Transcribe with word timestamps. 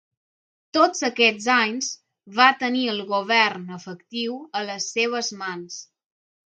Tots 0.77 1.03
aquests 1.09 1.45
anys 1.57 1.91
va 2.39 2.49
tenir 2.65 2.83
el 2.95 3.05
govern 3.15 3.69
efectiu 3.79 4.43
a 4.63 4.69
les 4.73 4.93
seves 4.97 5.35
mans. 5.45 5.83